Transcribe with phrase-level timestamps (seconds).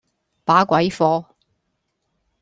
[0.43, 1.23] 把鬼火